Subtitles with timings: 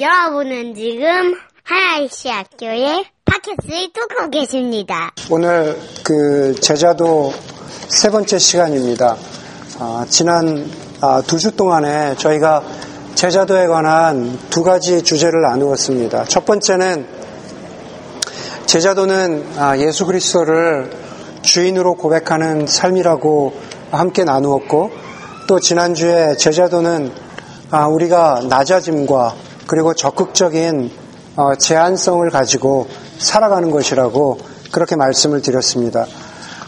[0.00, 5.10] 여러분은 지금 하나이시 학교의 팟캐스트를 뚫고 계십니다.
[5.28, 7.32] 오늘 그 제자도
[7.88, 9.16] 세 번째 시간입니다.
[9.80, 12.62] 아, 지난 아, 두주 동안에 저희가
[13.16, 16.26] 제자도에 관한 두 가지 주제를 나누었습니다.
[16.26, 17.04] 첫 번째는
[18.66, 20.92] 제자도는 아, 예수 그리스도를
[21.42, 23.52] 주인으로 고백하는 삶이라고
[23.90, 24.92] 함께 나누었고
[25.48, 27.10] 또 지난주에 제자도는
[27.70, 30.90] 아, 우리가 낮아짐과 그리고 적극적인
[31.36, 32.88] 어, 제한성을 가지고
[33.18, 34.38] 살아가는 것이라고
[34.72, 36.06] 그렇게 말씀을 드렸습니다.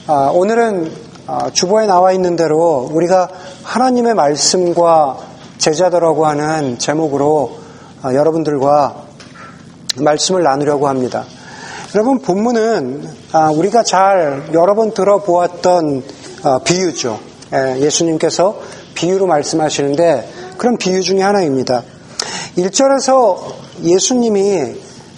[0.06, 0.92] 아, 오늘은
[1.26, 3.30] 아, 주보에 나와 있는 대로 우리가
[3.62, 5.16] 하나님의 말씀과
[5.56, 7.58] 제자도라고 하는 제목으로
[8.04, 9.04] 여러분들과
[9.96, 11.24] 말씀을 나누려고 합니다.
[11.94, 13.08] 여러분 본문은
[13.56, 16.04] 우리가 잘 여러 번 들어보았던
[16.44, 17.18] 어, 비유죠.
[17.54, 18.60] 예, 예수님께서
[18.94, 21.82] 비유로 말씀하시는데 그런 비유 중에 하나입니다.
[22.56, 23.38] 1절에서
[23.82, 24.74] 예수님이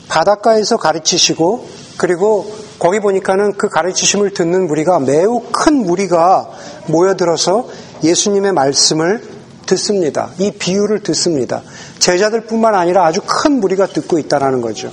[0.09, 1.66] 바닷가에서 가르치시고
[1.97, 6.50] 그리고 거기 보니까는 그 가르치심을 듣는 무리가 매우 큰 무리가
[6.86, 7.69] 모여들어서
[8.03, 9.23] 예수님의 말씀을
[9.67, 10.30] 듣습니다.
[10.39, 11.62] 이 비유를 듣습니다.
[11.98, 14.91] 제자들뿐만 아니라 아주 큰 무리가 듣고 있다는 거죠.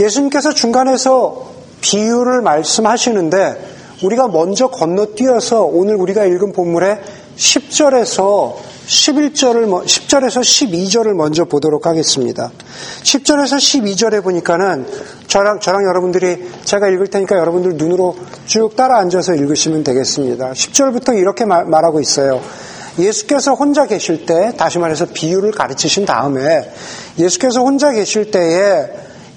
[0.00, 7.00] 예수님께서 중간에서 비유를 말씀하시는데 우리가 먼저 건너뛰어서 오늘 우리가 읽은 본문의
[7.36, 8.54] 10절에서
[8.90, 12.50] 11절을 10절에서 12절을 먼저 보도록 하겠습니다.
[13.04, 14.84] 10절에서 12절에 보니까는
[15.28, 20.52] 저랑 저랑 여러분들이 제가 읽을 테니까 여러분들 눈으로 쭉 따라 앉아서 읽으시면 되겠습니다.
[20.52, 22.40] 10절부터 이렇게 말, 말하고 있어요.
[22.98, 26.68] 예수께서 혼자 계실 때 다시 말해서 비유를 가르치신 다음에
[27.16, 28.88] 예수께서 혼자 계실 때에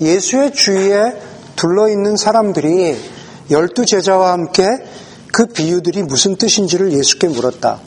[0.02, 1.14] 예수의 주위에
[1.56, 2.98] 둘러 있는 사람들이
[3.52, 4.66] 열두 제자와 함께
[5.32, 7.80] 그 비유들이 무슨 뜻인지를 예수께 물었다.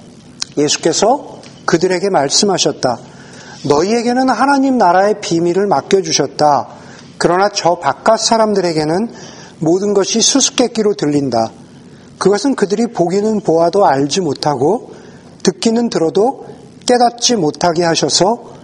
[0.57, 1.36] 예수께서
[1.67, 2.99] 그들에게 말씀하셨다.
[3.65, 6.69] 너희에게는 하나님 나라의 비밀을 맡겨주셨다.
[7.19, 9.09] 그러나 저 바깥 사람들에게는
[9.59, 11.51] 모든 것이 수수께끼로 들린다.
[12.19, 14.95] 그것은 그들이 보기는 보아도 알지 못하고
[15.43, 16.47] 듣기는 들어도
[16.87, 18.55] 깨닫지 못하게 하셔서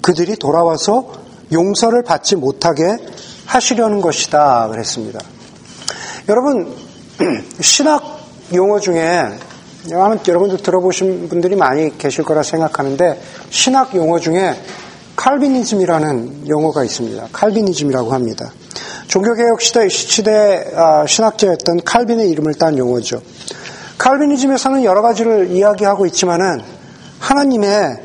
[0.00, 1.12] 그들이 돌아와서
[1.52, 2.84] 용서를 받지 못하게
[3.46, 4.68] 하시려는 것이다.
[4.68, 5.20] 그랬습니다.
[6.28, 6.74] 여러분,
[7.60, 8.20] 신학
[8.52, 9.24] 용어 중에
[9.92, 13.20] 아마 여러분들 들어보신 분들이 많이 계실 거라 생각하는데
[13.50, 14.54] 신학 용어 중에
[15.16, 17.28] 칼비니즘이라는 용어가 있습니다.
[17.32, 18.52] 칼비니즘이라고 합니다.
[19.06, 23.22] 종교개혁 시대, 시대 아, 신학자였던 칼빈의 이름을 딴 용어죠.
[23.98, 26.60] 칼비니즘에서는 여러 가지를 이야기하고 있지만은
[27.18, 27.98] 하나님의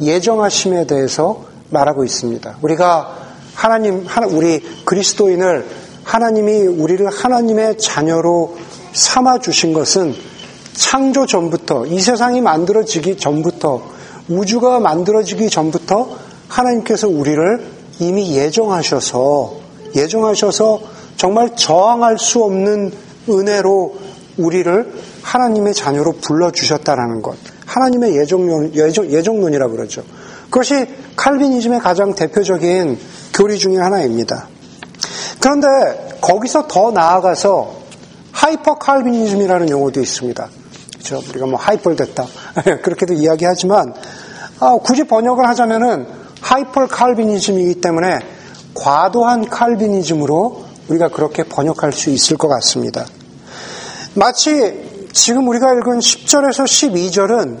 [0.00, 2.58] 예정하심에 대해서 말하고 있습니다.
[2.62, 3.18] 우리가
[3.54, 5.66] 하나님, 우리 그리스도인을
[6.04, 8.56] 하나님이 우리를 하나님의 자녀로
[8.92, 10.14] 삼아 주신 것은
[10.74, 13.82] 창조 전부터 이 세상이 만들어지기 전부터
[14.28, 16.16] 우주가 만들어지기 전부터
[16.48, 17.64] 하나님께서 우리를
[18.00, 19.54] 이미 예정하셔서
[19.94, 20.80] 예정하셔서
[21.16, 22.92] 정말 저항할 수 없는
[23.28, 23.94] 은혜로
[24.36, 24.92] 우리를
[25.22, 27.36] 하나님의 자녀로 불러 주셨다라는 것.
[27.66, 30.02] 하나님의 예정론, 예정, 예정론이라 그러죠.
[30.50, 30.86] 그것이
[31.16, 32.98] 칼빈이즘의 가장 대표적인
[33.32, 34.48] 교리 중의 하나입니다.
[35.40, 35.68] 그런데
[36.20, 37.74] 거기서 더 나아가서
[38.32, 40.48] 하이퍼 칼빈이즘이라는 용어도 있습니다.
[41.04, 41.22] 그렇죠?
[41.28, 42.26] 우리가 뭐 hyper 됐다
[42.82, 43.94] 그렇게도 이야기하지만
[44.60, 46.06] 아, 굳이 번역을 하자면은
[46.40, 48.18] 하이퍼 칼빈이즘이기 때문에
[48.74, 53.06] 과도한 칼빈이즘으로 우리가 그렇게 번역할 수 있을 것 같습니다.
[54.14, 57.58] 마치 지금 우리가 읽은 10절에서 12절은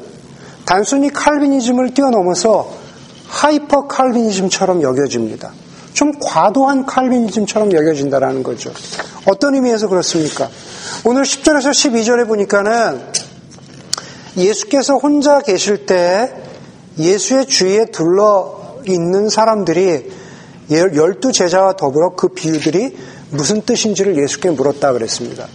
[0.64, 2.70] 단순히 칼빈이즘을 뛰어넘어서
[3.26, 5.52] 하이퍼 칼빈이즘처럼 여겨집니다.
[5.92, 8.72] 좀 과도한 칼빈이즘처럼 여겨진다라는 거죠.
[9.26, 10.48] 어떤 의미에서 그렇습니까?
[11.04, 13.23] 오늘 10절에서 12절에 보니까는
[14.36, 16.32] 예수께서 혼자 계실 때
[16.98, 20.10] 예수의 주위에 둘러 있는 사람들이
[20.70, 22.96] 열두 제자와 더불어 그 비유들이
[23.30, 25.46] 무슨 뜻인지를 예수께 물었다 그랬습니다.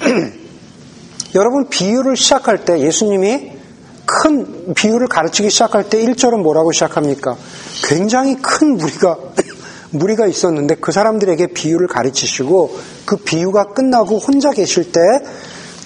[1.34, 3.52] 여러분 비유를 시작할 때 예수님이
[4.04, 7.36] 큰 비유를 가르치기 시작할 때 1절은 뭐라고 시작합니까?
[7.84, 9.18] 굉장히 큰 무리가
[9.90, 15.00] 무리가 있었는데 그 사람들에게 비유를 가르치시고 그 비유가 끝나고 혼자 계실 때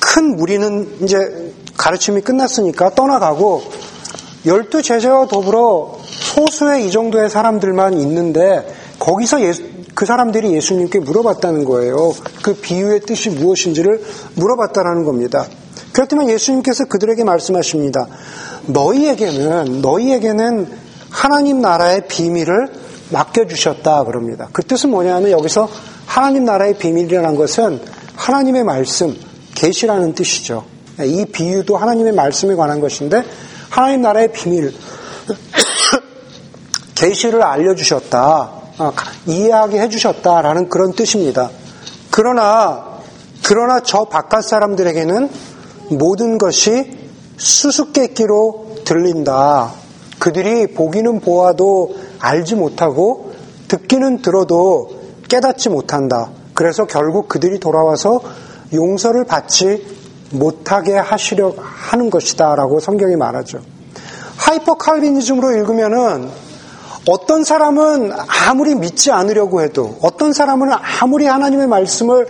[0.01, 3.63] 큰 무리는 이제 가르침이 끝났으니까 떠나가고
[4.45, 9.63] 열두 제자와 더불어 소수의 이 정도의 사람들만 있는데 거기서 예수,
[9.95, 12.15] 그 사람들이 예수님께 물어봤다는 거예요.
[12.43, 14.03] 그 비유의 뜻이 무엇인지를
[14.35, 15.47] 물어봤다라는 겁니다.
[15.95, 18.09] 그렇지만 예수님께서 그들에게 말씀하십니다.
[18.67, 20.69] 너희에게는 너희에게는
[21.09, 22.69] 하나님 나라의 비밀을
[23.11, 24.51] 맡겨주셨다 그럽니다.
[24.53, 25.67] 그 뜻은 뭐냐면 여기서
[26.05, 27.81] 하나님 나라의 비밀이라는 것은
[28.17, 29.17] 하나님의 말씀,
[29.55, 30.80] 계시라는 뜻이죠.
[31.05, 33.25] 이 비유도 하나님의 말씀에 관한 것인데
[33.71, 34.73] 하나님 나라의 비밀,
[36.95, 38.51] 계시를 알려주셨다.
[38.79, 38.93] 아,
[39.27, 41.51] 이해하게 해주셨다라는 그런 뜻입니다.
[42.11, 42.91] 그러나
[43.45, 45.31] 그러나 저 바깥 사람들에게는
[45.91, 46.99] 모든 것이
[47.37, 49.73] 수수께끼로 들린다.
[50.19, 53.33] 그들이 보기는 보아도 알지 못하고
[53.69, 54.91] 듣기는 들어도
[55.29, 56.31] 깨닫지 못한다.
[56.55, 58.21] 그래서 결국 그들이 돌아와서
[58.73, 60.00] 용서를 받지
[60.31, 63.61] 못하게 하시려 하는 것이다라고 성경이 말하죠.
[64.37, 66.31] 하이퍼 칼비니즘으로 읽으면은
[67.09, 68.13] 어떤 사람은
[68.47, 72.27] 아무리 믿지 않으려고 해도 어떤 사람은 아무리 하나님의 말씀을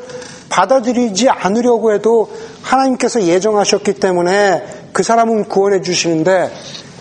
[0.49, 2.31] 받아들이지 않으려고 해도
[2.63, 6.51] 하나님께서 예정하셨기 때문에 그 사람은 구원해 주시는데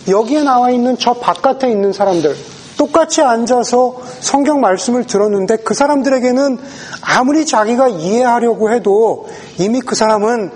[0.07, 2.35] 여기에 나와 있는 저 바깥에 있는 사람들
[2.77, 6.57] 똑같이 앉아서 성경 말씀을 들었는데 그 사람들에게는
[7.01, 10.51] 아무리 자기가 이해하려고 해도 이미 그 사람은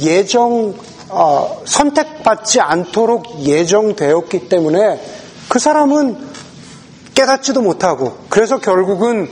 [0.00, 0.74] 예정
[1.08, 5.00] 어, 선택받지 않도록 예정되었기 때문에
[5.48, 6.16] 그 사람은
[7.14, 9.28] 깨닫지도 못하고 그래서 결국은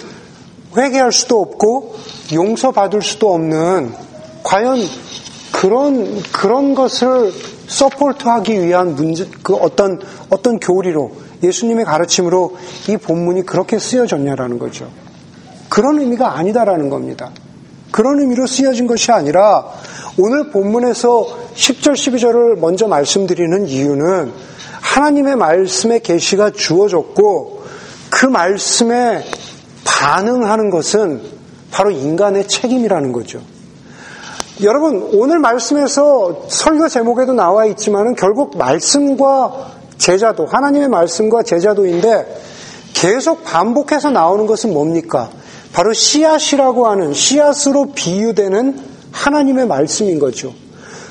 [0.77, 1.95] 회개할 수도 없고
[2.33, 3.95] 용서받을 수도 없는
[4.43, 4.79] 과연
[5.53, 7.33] 그런 그런 것을
[7.69, 10.01] 서포트하기 위한 문제 그 어떤
[10.31, 11.13] 어떤 교리로
[11.43, 12.57] 예수님의 가르침으로
[12.89, 14.91] 이 본문이 그렇게 쓰여졌냐라는 거죠.
[15.69, 17.31] 그런 의미가 아니다라는 겁니다.
[17.91, 19.67] 그런 의미로 쓰여진 것이 아니라
[20.19, 24.33] 오늘 본문에서 10절 12절을 먼저 말씀드리는 이유는
[24.81, 27.63] 하나님의 말씀의 계시가 주어졌고
[28.11, 29.25] 그 말씀에
[29.85, 31.21] 반응하는 것은
[31.71, 33.41] 바로 인간의 책임이라는 거죠.
[34.63, 42.41] 여러분, 오늘 말씀에서 설교 제목에도 나와 있지만은 결국 말씀과 제자도, 하나님의 말씀과 제자도인데
[42.93, 45.31] 계속 반복해서 나오는 것은 뭡니까?
[45.79, 48.81] 바로 씨앗이라고 하는 씨앗으로 비유되는
[49.13, 50.53] 하나님의 말씀인 거죠.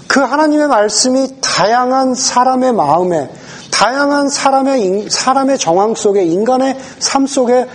[0.10, 3.30] 그 하나님의 말씀이 다양한 사람의 마음에,
[3.72, 7.66] 다양한 사람의, 사람의 정황 속에, 인간의 삶 속에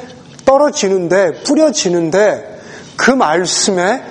[0.44, 2.60] 떨어지는데, 뿌려지는데,
[2.96, 4.02] 그 말씀에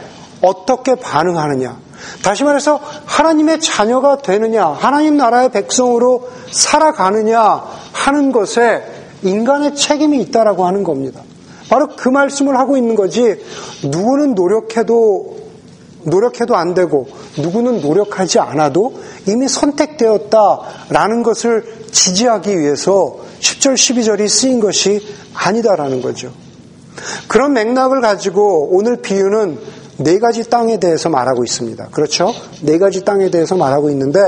[0.42, 1.78] 어떻게 반응하느냐.
[2.24, 8.84] 다시 말해서 하나님의 자녀가 되느냐, 하나님 나라의 백성으로 살아가느냐 하는 것에
[9.22, 11.22] 인간의 책임이 있다라고 하는 겁니다.
[11.72, 13.42] 바로 그 말씀을 하고 있는 거지,
[13.82, 15.38] 누구는 노력해도,
[16.04, 17.08] 노력해도 안 되고,
[17.38, 25.00] 누구는 노력하지 않아도 이미 선택되었다라는 것을 지지하기 위해서 10절, 12절이 쓰인 것이
[25.34, 26.34] 아니다라는 거죠.
[27.30, 29.58] 그런 맥락을 가지고 오늘 비유는
[30.00, 31.88] 네 가지 땅에 대해서 말하고 있습니다.
[31.94, 32.34] 그렇죠?
[32.64, 34.20] 네 가지 땅에 대해서 말하고 있는데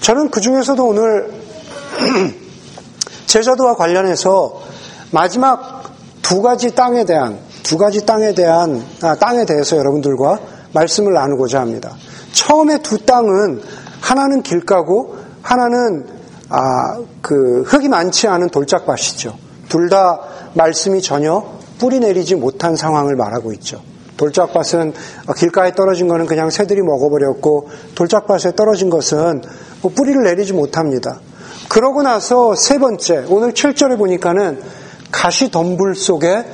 [0.00, 1.30] 저는 그 중에서도 오늘
[3.26, 4.62] 제자도와 관련해서
[5.12, 5.75] 마지막
[6.26, 10.40] 두 가지 땅에 대한 두 가지 땅에 대한 아, 땅에 대해서 여러분들과
[10.72, 11.94] 말씀을 나누고자 합니다.
[12.32, 13.62] 처음에 두 땅은
[14.00, 16.04] 하나는 길가고 하나는
[16.48, 19.38] 아, 그 흙이 많지 않은 돌짝밭이죠.
[19.68, 20.18] 둘 다
[20.54, 21.44] 말씀이 전혀
[21.78, 23.80] 뿌리 내리지 못한 상황을 말하고 있죠.
[24.16, 24.94] 돌짝밭은
[25.36, 29.42] 길가에 떨어진 것은 그냥 새들이 먹어버렸고 돌짝밭에 떨어진 것은
[29.80, 31.20] 뭐 뿌리를 내리지 못합니다.
[31.68, 34.60] 그러고 나서 세 번째 오늘 7절에 보니까는
[35.10, 36.44] 가시 덤불 속에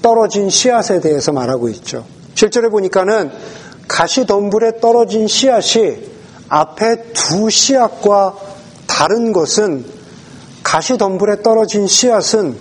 [0.00, 2.04] 떨어진 씨앗에 대해서 말하고 있죠.
[2.34, 3.30] 7절에 보니까는
[3.88, 5.96] 가시 덤불에 떨어진 씨앗이
[6.48, 8.34] 앞에 두 씨앗과
[8.86, 9.84] 다른 것은
[10.62, 12.56] 가시 덤불에 떨어진 씨앗은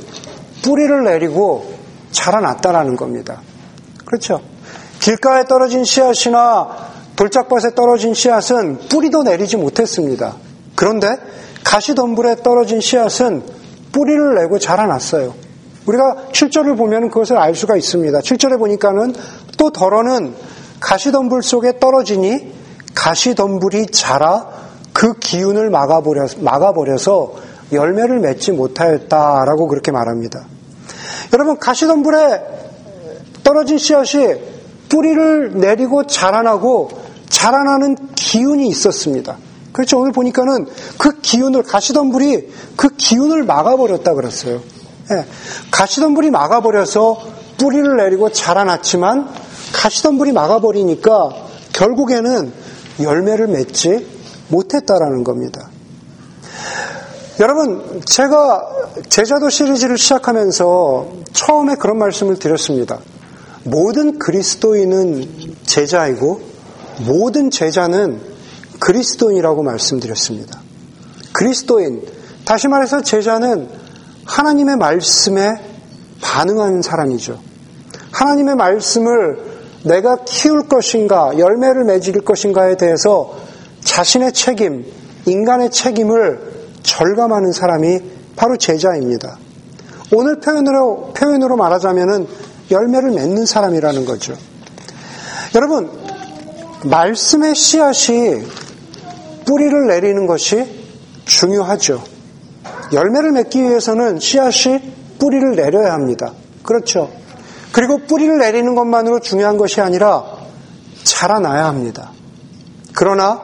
[0.63, 1.73] 뿌리를 내리고
[2.11, 3.41] 자라났다라는 겁니다.
[4.05, 4.41] 그렇죠?
[4.99, 10.35] 길가에 떨어진 씨앗이나 돌짝밭에 떨어진 씨앗은 뿌리도 내리지 못했습니다.
[10.75, 11.07] 그런데
[11.63, 13.43] 가시덤불에 떨어진 씨앗은
[13.91, 15.33] 뿌리를 내고 자라났어요.
[15.85, 18.19] 우리가 7절을 보면 그것을 알 수가 있습니다.
[18.19, 19.13] 7절에 보니까는
[19.57, 20.35] 또 덜어는
[20.79, 22.53] 가시덤불 속에 떨어지니
[22.93, 24.47] 가시덤불이 자라
[24.93, 27.33] 그 기운을 막아버려, 막아버려서
[27.71, 30.45] 열매를 맺지 못하였다라고 그렇게 말합니다.
[31.33, 32.41] 여러분, 가시덤불에
[33.43, 34.35] 떨어진 씨앗이
[34.89, 36.89] 뿌리를 내리고 자라나고
[37.29, 39.37] 자라나는 기운이 있었습니다.
[39.71, 39.99] 그렇죠.
[39.99, 44.61] 오늘 보니까는 그 기운을, 가시덤불이 그 기운을 막아버렸다 그랬어요.
[45.11, 45.25] 예,
[45.71, 47.21] 가시덤불이 막아버려서
[47.57, 49.29] 뿌리를 내리고 자라났지만
[49.73, 51.29] 가시덤불이 막아버리니까
[51.73, 52.51] 결국에는
[53.01, 54.07] 열매를 맺지
[54.49, 55.69] 못했다라는 겁니다.
[57.39, 58.67] 여러분, 제가
[59.09, 62.99] 제자도 시리즈를 시작하면서 처음에 그런 말씀을 드렸습니다.
[63.63, 66.41] 모든 그리스도인은 제자이고
[67.05, 68.30] 모든 제자는
[68.81, 70.59] 그리스도인이라고 말씀드렸습니다.
[71.33, 72.03] 그리스도인,
[72.45, 73.69] 다시 말해서 제자는
[74.25, 75.53] 하나님의 말씀에
[76.19, 77.39] 반응하는 사람이죠.
[78.11, 79.51] 하나님의 말씀을
[79.83, 83.37] 내가 키울 것인가, 열매를 맺을 것인가에 대해서
[83.83, 84.85] 자신의 책임,
[85.25, 86.39] 인간의 책임을
[86.83, 87.99] 절감하는 사람이
[88.35, 89.37] 바로 제자입니다.
[90.11, 92.27] 오늘 표현으로, 표현으로 말하자면은
[92.71, 94.35] 열매를 맺는 사람이라는 거죠.
[95.55, 95.91] 여러분,
[96.83, 98.43] 말씀의 씨앗이
[99.51, 100.65] 뿌리를 내리는 것이
[101.25, 102.01] 중요하죠.
[102.93, 104.79] 열매를 맺기 위해서는 씨앗이
[105.19, 106.31] 뿌리를 내려야 합니다.
[106.63, 107.11] 그렇죠.
[107.73, 110.23] 그리고 뿌리를 내리는 것만으로 중요한 것이 아니라
[111.03, 112.11] 자라나야 합니다.
[112.93, 113.41] 그러나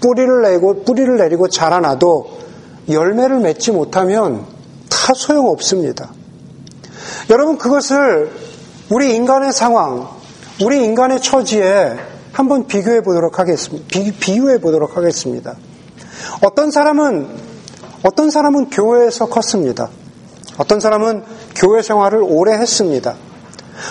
[0.00, 2.38] 뿌리를 내고 뿌리를 내리고 자라나도
[2.88, 4.46] 열매를 맺지 못하면
[4.88, 6.10] 다 소용 없습니다.
[7.28, 8.30] 여러분 그것을
[8.88, 10.08] 우리 인간의 상황,
[10.62, 13.86] 우리 인간의 처지에 한번 비교해 보도록 하겠습니다.
[13.88, 15.56] 비, 유해 보도록 하겠습니다.
[16.42, 17.28] 어떤 사람은
[18.02, 19.90] 어떤 사람은 교회에서 컸습니다.
[20.58, 21.22] 어떤 사람은
[21.54, 23.14] 교회 생활을 오래 했습니다.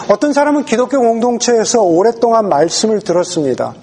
[0.07, 3.73] 어떤 사람은 기독교 공동체에서 오랫동안 말씀을 들었습니다.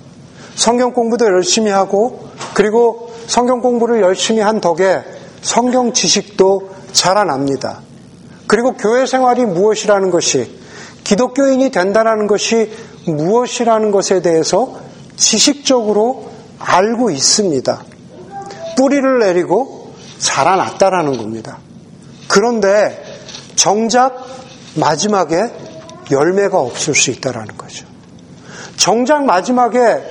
[0.55, 5.03] 성경 공부도 열심히 하고 그리고 성경 공부를 열심히 한 덕에
[5.43, 7.81] 성경 지식도 자라납니다.
[8.47, 10.51] 그리고 교회 생활이 무엇이라는 것이
[11.05, 12.71] 기독교인이 된다는 것이
[13.07, 14.77] 무엇이라는 것에 대해서
[15.17, 17.85] 지식적으로 알고 있습니다.
[18.77, 21.59] 뿌리를 내리고 자라났다라는 겁니다.
[22.29, 23.03] 그런데
[23.55, 24.27] 정작
[24.75, 25.51] 마지막에
[26.11, 27.87] 열매가 없을 수 있다라는 거죠.
[28.77, 30.03] 정작 마지막에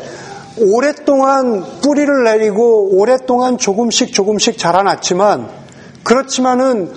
[0.57, 5.49] 오랫동안 뿌리를 내리고 오랫동안 조금씩 조금씩 자라났지만
[6.03, 6.91] 그렇지만은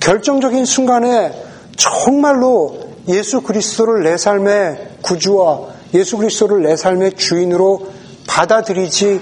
[0.00, 1.32] 결정적인 순간에
[1.76, 5.60] 정말로 예수 그리스도를 내 삶의 구주와
[5.94, 7.88] 예수 그리스도를 내 삶의 주인으로
[8.26, 9.20] 받아들이지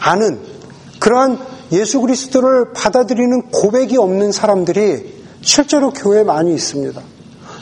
[0.00, 0.40] 않은
[1.00, 1.38] 그러한
[1.72, 7.00] 예수 그리스도를 받아들이는 고백이 없는 사람들이 실제로 교회에 많이 있습니다.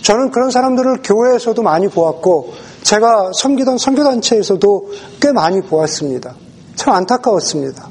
[0.03, 2.53] 저는 그런 사람들을 교회에서도 많이 보았고
[2.83, 4.91] 제가 섬기던 선교단체에서도
[5.21, 6.35] 꽤 많이 보았습니다.
[6.77, 7.89] 참 안타까웠습니다.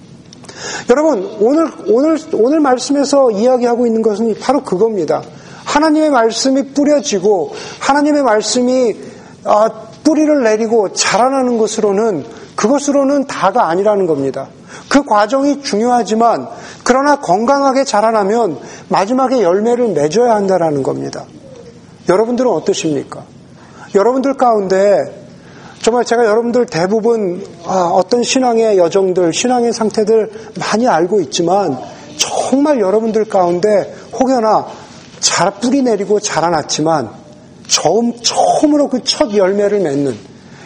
[0.90, 5.24] 여러분, 오늘, 오늘, 오늘 말씀에서 이야기하고 있는 것은 바로 그겁니다.
[5.74, 8.96] 하나님의 말씀이 뿌려지고, 하나님의 말씀이,
[9.44, 9.70] 아,
[10.04, 12.26] 뿌리를 내리고 자라나는 것으로는,
[12.56, 14.48] 그것으로는 다가 아니라는 겁니다.
[14.88, 16.48] 그 과정이 중요하지만,
[16.84, 21.26] 그러나 건강하게 자라나면 마지막에 열매를 맺어야 한다라는 겁니다.
[22.08, 23.24] 여러분들은 어떠십니까?
[23.96, 25.24] 여러분들 가운데
[25.82, 31.78] 정말 제가 여러분들 대부분 아, 어떤 신앙의 여정들, 신앙의 상태들 많이 알고 있지만
[32.18, 34.66] 정말 여러분들 가운데 혹여나
[35.24, 37.10] 잘 뿌리 내리고 자라났지만
[37.68, 40.16] 처음, 처음으로 그 첫 열매를 맺는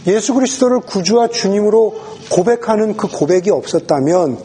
[0.07, 1.95] 예수 그리스도를 구주와 주님으로
[2.31, 4.39] 고백하는 그 고백이 없었다면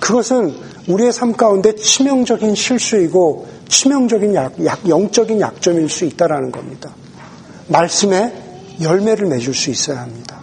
[0.00, 0.54] 그것은
[0.86, 6.94] 우리의 삶 가운데 치명적인 실수이고 치명적인 약, 약 영적인 약점일 수 있다라는 겁니다.
[7.66, 8.32] 말씀에
[8.80, 10.38] 열매를 맺을 수 있어야 합니다.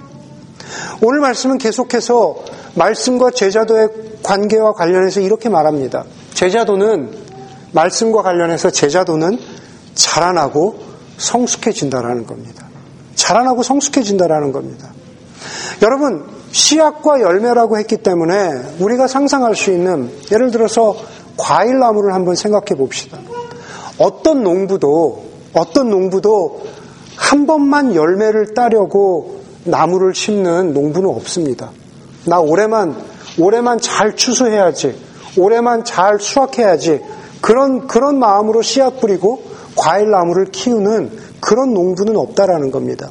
[1.01, 2.43] 오늘 말씀은 계속해서
[2.75, 3.89] 말씀과 제자도의
[4.21, 6.03] 관계와 관련해서 이렇게 말합니다.
[6.33, 7.22] 제자도는
[7.73, 9.37] 말씀과 관련해서 제자도는
[9.93, 10.79] 자라나고
[11.17, 12.65] 성숙해진다라는 겁니다.
[13.15, 14.89] 자라나고 성숙해진다라는 겁니다.
[15.81, 20.95] 여러분, 씨앗과 열매라고 했기 때문에 우리가 상상할 수 있는 예를 들어서
[21.37, 23.17] 과일 나무를 한번 생각해 봅시다.
[23.97, 26.61] 어떤 농부도 어떤 농부도
[27.15, 31.71] 한 번만 열매를 따려고 나무를 심는 농부는 없습니다.
[32.25, 32.95] 나 올해만,
[33.39, 34.95] 올해만 잘 추수해야지.
[35.37, 37.01] 올해만 잘 수확해야지.
[37.43, 39.43] 그런, 그런 마음으로 씨앗 뿌리고
[39.75, 43.09] 과일 나무를 키우는 그런 농부는 없다라는 겁니다.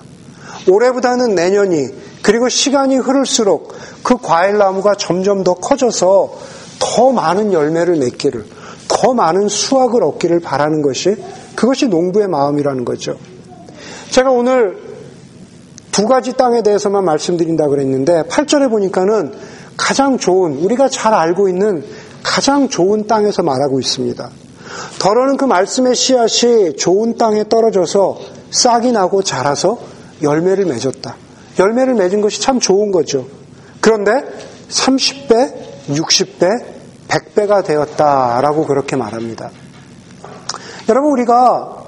[0.67, 1.89] 올해보다는 내년이,
[2.23, 6.33] 그리고 시간이 흐를수록 그 과일 나무가 점점 더 커져서
[6.79, 8.47] 더 많은 열매를 맺기를,
[8.89, 11.15] 더 많은 수확을 얻기를 바라는 것이
[11.55, 13.19] 그것이 농부의 마음이라는 거죠.
[14.12, 14.79] 제가 오늘
[15.91, 19.35] 두 가지 땅에 대해서만 말씀드린다 그랬는데 8절에 보니까는
[19.77, 21.85] 가장 좋은 우리가 잘 알고 있는
[22.23, 24.31] 가장 좋은 땅에서 말하고 있습니다.
[24.99, 28.19] 더러는 그 말씀의 씨앗이 좋은 땅에 떨어져서
[28.50, 29.79] 싹이 나고 자라서
[30.23, 31.17] 열매를 맺었다.
[31.59, 33.26] 열매를 맺은 것이 참 좋은 거죠.
[33.81, 34.12] 그런데
[34.69, 35.52] 30배,
[35.88, 36.64] 60배,
[37.09, 39.50] 100배가 되었다라고 그렇게 말합니다.
[40.88, 41.85] 여러분 우리가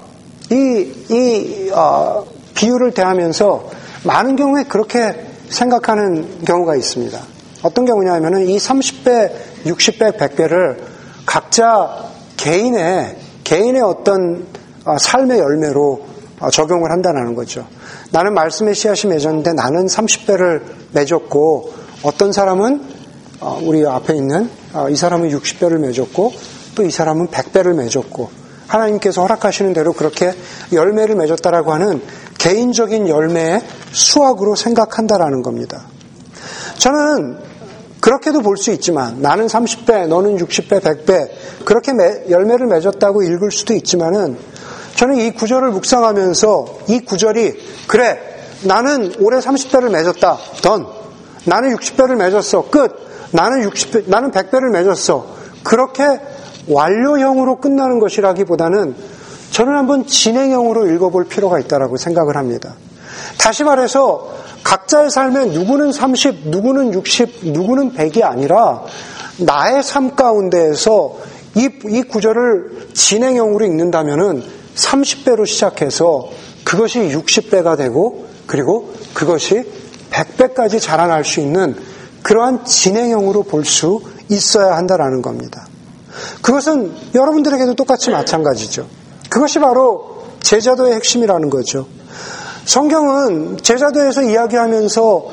[0.51, 3.69] 이, 이 어, 비유를 대하면서
[4.03, 7.19] 많은 경우에 그렇게 생각하는 경우가 있습니다.
[7.63, 9.31] 어떤 경우냐면은 이 30배,
[9.65, 10.77] 60배, 100배를
[11.25, 12.05] 각자
[12.37, 14.45] 개인의 개인의 어떤
[14.85, 16.05] 어, 삶의 열매로
[16.39, 17.67] 어, 적용을 한다는 거죠.
[18.11, 22.95] 나는 말씀의 씨앗이 맺었는데 나는 30배를 맺었고 어떤 사람은
[23.63, 24.49] 우리 앞에 있는
[24.89, 26.31] 이 사람은 60배를 맺었고
[26.75, 28.29] 또 이 사람은 100배를 맺었고
[28.67, 30.33] 하나님께서 허락하시는 대로 그렇게
[30.73, 32.01] 열매를 맺었다라고 하는
[32.37, 35.85] 개인적인 열매의 수확으로 생각한다라는 겁니다.
[36.77, 37.37] 저는
[38.05, 41.27] 그렇게도 볼 수 있지만 나는 30배, 너는 60배, 100배
[41.65, 41.91] 그렇게
[42.29, 44.37] 열매를 맺었다고 읽을 수도 있지만은
[44.95, 47.53] 저는 이 구절을 묵상하면서 이 구절이
[47.87, 48.19] 그래
[48.61, 50.37] 나는 올해 30배를 맺었다.
[50.61, 50.85] 던.
[51.45, 52.69] 나는 60배를 맺었어.
[52.69, 52.91] 끝.
[53.31, 55.25] 나는 60배, 나는 100배를 맺었어.
[55.63, 56.03] 그렇게
[56.67, 58.95] 완료형으로 끝나는 것이라기보다는
[59.49, 62.75] 저는 한번 진행형으로 읽어볼 필요가 있다라고 생각을 합니다.
[63.37, 68.83] 다시 말해서 각자의 삶에 누구는 30, 누구는 60, 누구는 100이 아니라
[69.37, 71.17] 나의 삶 가운데에서
[71.55, 74.43] 이, 이 구절을 진행형으로 읽는다면은
[74.75, 76.29] 30배로 시작해서
[76.63, 79.63] 그것이 60배가 되고 그리고 그것이
[80.11, 81.75] 100배까지 자라날 수 있는
[82.23, 85.67] 그러한 진행형으로 볼 수 있어야 한다라는 겁니다.
[86.41, 88.87] 그것은 여러분들에게도 똑같이 마찬가지죠.
[89.29, 91.87] 그것이 바로 제자도의 핵심이라는 거죠.
[92.65, 95.25] 성경은 제자도에서 이야기하면서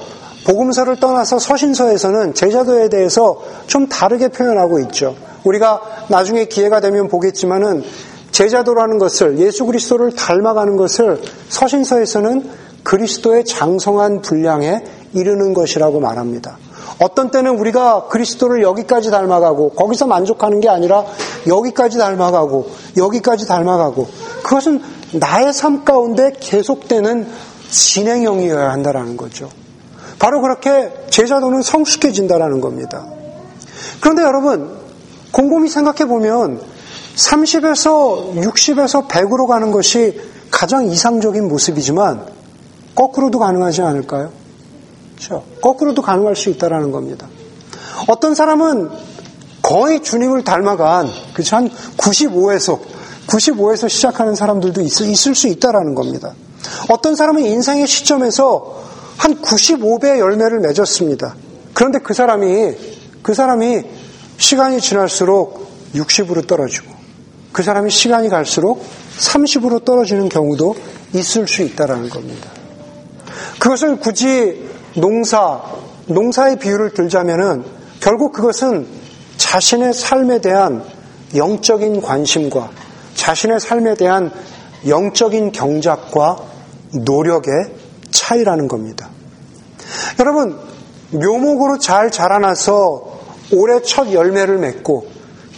[0.45, 5.15] 복음서를 떠나서 서신서에서는 제자도에 대해서 좀 다르게 표현하고 있죠.
[5.45, 7.85] 우리가 나중에 기회가 되면 보겠지만은
[8.33, 12.51] 제자도라는 것을 예수 그리스도를 닮아가는 것을 서신서에서는
[12.83, 16.59] 그리스도의 장성한 분량에 이르는 것이라고 말합니다.
[17.01, 21.05] 어떤 때는 우리가 그리스도를 여기까지 닮아가고 거기서 만족하는 게 아니라
[21.47, 24.07] 여기까지 닮아가고 여기까지 닮아가고
[24.43, 24.81] 그것은
[25.13, 27.29] 나의 삶 가운데 계속되는
[27.71, 29.49] 진행형이어야 한다라는 거죠.
[30.19, 33.05] 바로 그렇게 제자도는 성숙해진다라는 겁니다.
[34.01, 34.71] 그런데 여러분
[35.33, 36.61] 곰곰이 생각해 보면
[37.17, 42.27] 30에서 60에서 100으로 가는 것이 가장 이상적인 모습이지만
[42.95, 44.31] 거꾸로도 가능하지 않을까요?
[45.17, 45.45] 그렇죠?
[45.61, 47.29] 거꾸로도 가능할 수 있다라는 겁니다.
[48.09, 48.91] 어떤 사람은
[49.63, 51.57] 거의 주님을 닮아간 그렇죠?
[51.57, 52.81] 한 95에서
[53.27, 56.35] 95에서 시작하는 사람들도 있, 있을 수 있다라는 겁니다.
[56.89, 58.83] 어떤 사람은 인생의 시점에서
[59.17, 61.35] 한 95배의 열매를 맺었습니다.
[61.75, 62.75] 그런데 그 사람이
[63.23, 63.83] 그 사람이
[64.37, 66.93] 시간이 지날수록 60으로 떨어지고
[67.53, 68.85] 그 사람이 시간이 갈수록
[69.19, 70.75] 30으로 떨어지는 경우도
[71.15, 72.51] 있을 수 있다라는 겁니다.
[73.59, 75.63] 그것을 굳이 농사,
[76.07, 77.65] 농사의 비유를 들자면은
[78.01, 78.87] 결국 그것은
[79.37, 80.85] 자신의 삶에 대한
[81.35, 82.71] 영적인 관심과
[83.15, 84.31] 자신의 삶에 대한
[84.87, 86.39] 영적인 경작과
[86.93, 87.53] 노력의
[88.11, 89.09] 차이라는 겁니다.
[90.19, 90.59] 여러분,
[91.11, 93.21] 묘목으로 잘 자라나서
[93.53, 95.07] 올해 첫 열매를 맺고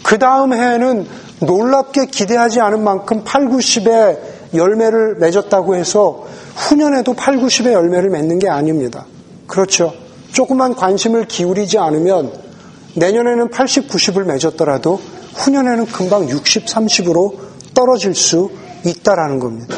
[0.03, 1.07] 그 다음 해에는
[1.41, 4.19] 놀랍게 기대하지 않은 만큼 8, 90의
[4.55, 9.07] 열매를 맺었다고 해서 후년에도 8, 90의 열매를 맺는 게 아닙니다.
[9.47, 9.93] 그렇죠.
[10.33, 12.33] 조금만 관심을 기울이지 않으면
[12.97, 15.01] 내년에는 80, 90을 맺었더라도
[15.35, 17.37] 후년에는 금방 60, 30으로
[17.75, 18.51] 떨어질 수
[18.85, 19.77] 있다라는 겁니다.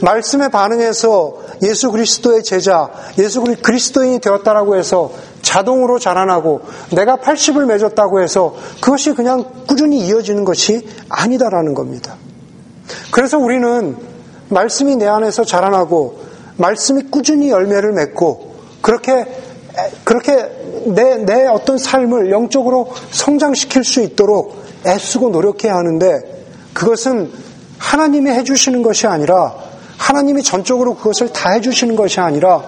[0.00, 8.54] 말씀에 반응해서 예수 그리스도의 제자, 예수 그리스도인이 되었다라고 해서 자동으로 자라나고 내가 80을 맺었다고 해서
[8.80, 12.16] 그것이 그냥 꾸준히 이어지는 것이 아니다라는 겁니다.
[13.10, 13.96] 그래서 우리는
[14.48, 16.20] 말씀이 내 안에서 자라나고
[16.56, 19.26] 말씀이 꾸준히 열매를 맺고 그렇게
[20.04, 20.32] 그렇게
[20.86, 27.30] 내, 내 어떤 삶을 영적으로 성장시킬 수 있도록 애쓰고 노력해야 하는데 그것은
[27.78, 29.54] 하나님이 해주시는 것이 아니라
[29.98, 32.62] 하나님이 전적으로 그것을 다 해주시는 것이 아니라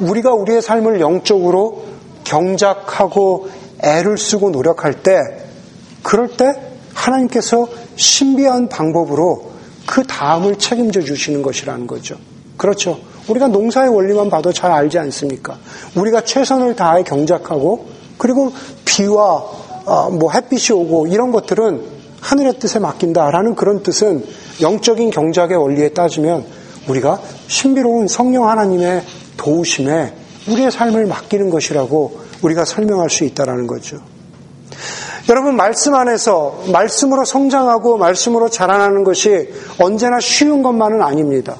[0.00, 1.84] 우리가 우리의 삶을 영적으로
[2.24, 3.48] 경작하고
[3.82, 5.18] 애를 쓰고 노력할 때
[6.02, 6.54] 그럴 때
[6.92, 9.52] 하나님께서 신비한 방법으로
[9.86, 12.16] 그 다음을 책임져 주시는 것이라는 거죠.
[12.56, 12.98] 그렇죠.
[13.28, 15.58] 우리가 농사의 원리만 봐도 잘 알지 않습니까?
[15.94, 17.86] 우리가 최선을 다해 경작하고
[18.18, 18.52] 그리고
[18.84, 19.44] 비와
[19.84, 21.82] 어, 뭐 햇빛이 오고 이런 것들은
[22.20, 24.24] 하늘의 뜻에 맡긴다라는 그런 뜻은
[24.60, 26.44] 영적인 경작의 원리에 따지면
[26.88, 29.02] 우리가 신비로운 성령 하나님의
[29.36, 30.14] 도우심에
[30.48, 33.98] 우리의 삶을 맡기는 것이라고 우리가 설명할 수 있다라는 거죠.
[35.28, 41.56] 여러분 말씀 안에서 말씀으로 성장하고 말씀으로 자라나는 것이 언제나 쉬운 것만은 아닙니다.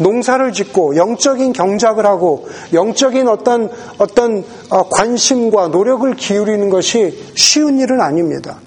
[0.00, 8.00] 농사를 짓고 영적인 경작을 하고 영적인 어떤 어떤 어, 관심과 노력을 기울이는 것이 쉬운 일은
[8.00, 8.58] 아닙니다.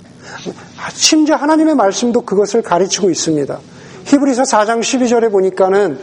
[0.93, 3.60] 심지어 하나님의 말씀도 그것을 가르치고 있습니다.
[4.06, 5.98] 히브리서 4장 12절에 보니까는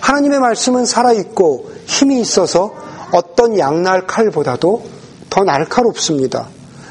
[0.00, 2.74] 하나님의 말씀은 살아있고 힘이 있어서
[3.12, 4.84] 어떤 양날 칼보다도
[5.30, 6.48] 더 날카롭습니다.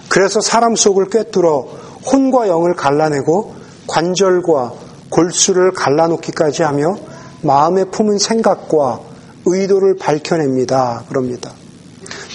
[0.09, 1.67] 그래서 사람 속을 꿰뚫어
[2.11, 3.55] 혼과 영을 갈라내고
[3.87, 4.73] 관절과
[5.09, 6.95] 골수를 갈라놓기까지 하며
[7.45, 8.99] 마음에 품은 생각과
[9.45, 11.03] 의도를 밝혀냅니다.
[11.07, 11.51] 그럽니다.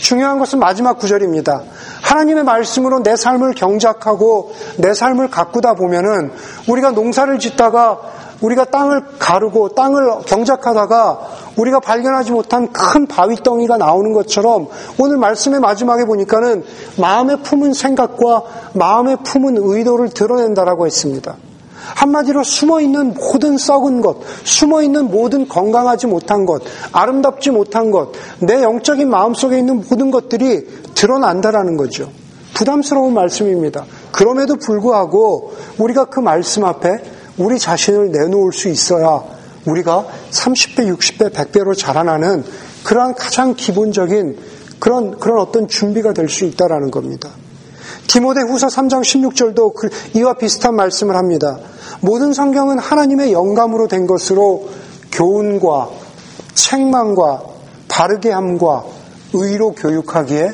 [0.00, 1.62] 중요한 것은 마지막 구절입니다.
[2.02, 6.32] 하나님의 말씀으로 내 삶을 경작하고 내 삶을 가꾸다 보면은
[6.68, 8.00] 우리가 농사를 짓다가
[8.40, 11.20] 우리가 땅을 가르고 땅을 경작하다가
[11.56, 14.68] 우리가 발견하지 못한 큰 바위덩이가 나오는 것처럼
[14.98, 16.64] 오늘 말씀의 마지막에 보니까는
[16.96, 18.42] 마음에 품은 생각과
[18.72, 21.36] 마음에 품은 의도를 드러낸다라고 했습니다.
[21.96, 26.62] 한마디로 숨어 있는 모든 썩은 것, 숨어 있는 모든 건강하지 못한 것,
[26.92, 32.10] 아름답지 못한 것, 내 영적인 마음 속에 있는 모든 것들이 드러난다라는 거죠.
[32.54, 33.86] 부담스러운 말씀입니다.
[34.12, 37.02] 그럼에도 불구하고 우리가 그 말씀 앞에
[37.38, 39.22] 우리 자신을 내놓을 수 있어야
[39.64, 42.44] 우리가 30배, 60배, 100배로 자라나는
[42.84, 44.38] 그러한 가장 기본적인
[44.78, 47.30] 그런, 그런 어떤 준비가 될 수 있다라는 겁니다.
[48.10, 51.60] 디모데 후서 3장 16절도 그 이와 비슷한 말씀을 합니다.
[52.00, 54.68] 모든 성경은 하나님의 영감으로 된 것으로
[55.12, 55.90] 교훈과
[56.54, 57.44] 책망과
[57.86, 58.84] 바르게 함과
[59.32, 60.50] 의로 교육하기에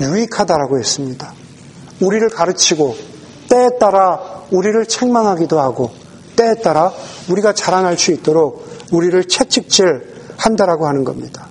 [0.00, 1.32] 유익하다라고 했습니다.
[2.02, 2.94] 우리를 가르치고
[3.48, 5.90] 때에 따라 우리를 책망하기도 하고
[6.36, 6.92] 때에 따라
[7.30, 11.47] 우리가 자라날 수 있도록 우리를 채찍질 한다라고 하는 겁니다.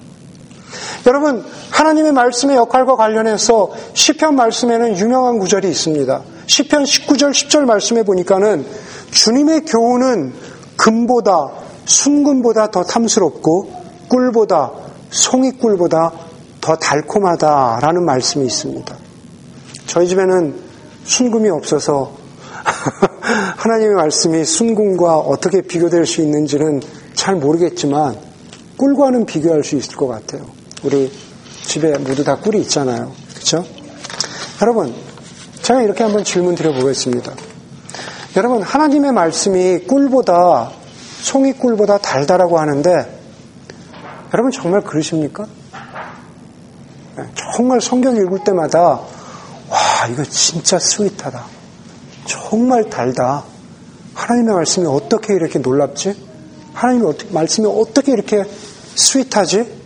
[1.06, 6.21] 여러분 하나님의 말씀의 역할과 관련해서 시편 말씀에는 유명한 구절이 있습니다.
[6.47, 8.65] 시편 19절 10절 말씀에 보니까는
[9.12, 10.34] 주님의 교훈은
[10.75, 11.49] 금보다
[11.86, 13.71] 순금보다 더 탐스럽고
[14.10, 14.71] 꿀보다
[15.10, 16.12] 송이꿀보다
[16.60, 18.95] 더 달콤하다라는 말씀이 있습니다.
[19.86, 20.56] 저희 집에는
[21.06, 22.12] 순금이 없어서
[23.58, 26.82] 하나님의 말씀이 순금과 어떻게 비교될 수 있는지는
[27.13, 28.17] 잘 모르겠지만
[28.77, 30.57] 꿀과는 비교할 수 있을 것 같아요.
[30.88, 31.12] 우리
[31.65, 33.12] 집에 모두 다 꿀이 있잖아요.
[33.34, 33.65] 그렇죠?
[34.62, 34.95] 여러분,
[35.62, 37.34] 제가 이렇게 한번 질문 드려보겠습니다.
[38.38, 40.71] 여러분, 하나님의 말씀이 꿀보다
[41.23, 43.19] 송이 꿀보다 달다라고 하는데
[44.34, 45.45] 여러분 정말 그러십니까?
[47.17, 51.43] 네, 정말 성경 읽을 때마다 와 이거 진짜 스윗하다.
[52.26, 53.43] 정말 달다.
[54.13, 56.15] 하나님의 말씀이 어떻게 이렇게 놀랍지?
[56.73, 58.45] 하나님의 말씀이 어떻게 이렇게
[58.95, 59.77] 스윗하지?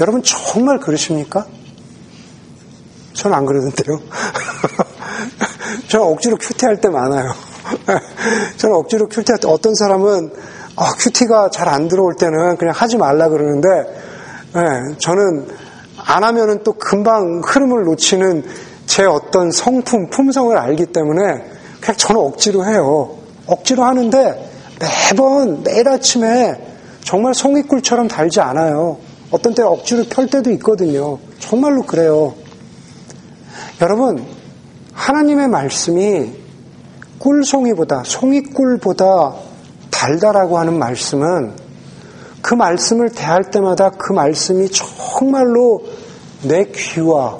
[0.00, 1.46] 여러분 정말 그러십니까?
[3.14, 4.00] 저는 안 그러는데요.
[5.88, 7.32] 저는 억지로 큐티할 때 많아요.
[8.58, 10.32] 저는 억지로 큐티할 때 어떤 사람은
[10.76, 13.68] 아, 큐티가 잘 안 들어올 때는 그냥 하지 말라 그러는데
[14.54, 15.48] 네, 저는
[16.04, 18.44] 안 하면은 또 금방 흐름을 놓치는
[18.86, 21.20] 제 어떤 성품, 품성을 알기 때문에
[21.80, 23.16] 그냥 저는 억지로 해요.
[23.46, 26.54] 억지로 하는데 매번 매일 아침에
[27.02, 28.98] 정말 송이꿀처럼 달지 않아요.
[29.30, 31.18] 어떤 때 억지로 펼 때도 있거든요.
[31.38, 32.34] 정말로 그래요.
[33.80, 34.24] 여러분,
[34.92, 36.32] 하나님의 말씀이
[37.18, 39.34] 꿀송이보다, 송이꿀보다
[39.90, 41.52] 달다라고 하는 말씀은
[42.40, 45.82] 그 말씀을 대할 때마다 그 말씀이 정말로
[46.42, 47.38] 내 귀와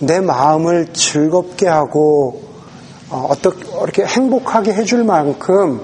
[0.00, 2.42] 내 마음을 즐겁게 하고
[3.10, 5.80] 어, 어떻게 행복하게 해줄 만큼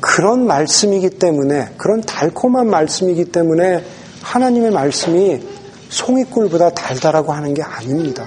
[0.00, 3.84] 그런 말씀이기 때문에 그런 달콤한 말씀이기 때문에
[4.22, 5.40] 하나님의 말씀이
[5.88, 8.24] 송이꿀보다 달다라고 하는 게 아닙니다.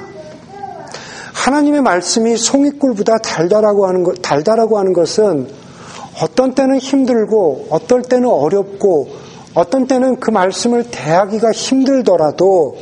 [1.33, 5.47] 하나님의 말씀이 송이꿀보다 달다라고 하는 것, 달다라고 하는 것은
[6.21, 9.09] 어떤 때는 힘들고 어떨 때는 어렵고
[9.53, 12.77] 어떤 때는 그 말씀을 대하기가 힘들더라도